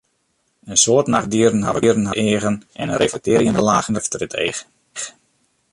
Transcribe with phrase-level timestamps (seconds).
[0.71, 4.59] In soad nachtdieren hawwe grutte eagen en in reflektearjende laach efter yn it each.